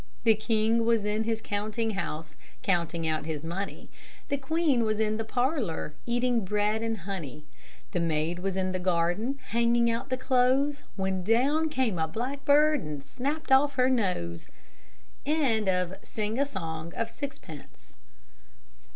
[0.23, 3.87] The king was in his counting house, Counting out his money;
[4.29, 7.45] The queen was in the parlor, Eating bread and honey.
[7.91, 12.81] The maid was in the garden, Hanging out the clothes; When down came a blackbird
[12.81, 14.49] And snapped off her nose.